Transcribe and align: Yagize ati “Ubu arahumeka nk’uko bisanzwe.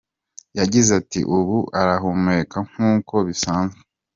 Yagize 0.59 0.89
ati 1.01 1.19
“Ubu 1.37 1.57
arahumeka 1.81 2.57
nk’uko 2.69 3.15
bisanzwe. 3.27 3.79